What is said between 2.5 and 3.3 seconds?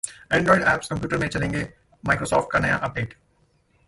का नया अपडेट